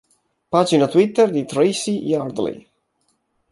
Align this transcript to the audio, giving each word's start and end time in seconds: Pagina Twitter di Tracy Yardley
Pagina 0.55 0.87
Twitter 0.93 1.27
di 1.29 1.43
Tracy 1.45 1.95
Yardley 2.11 2.57